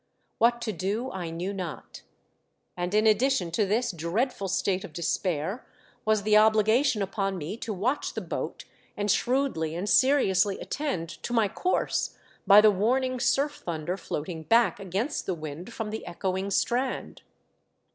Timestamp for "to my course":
11.21-12.17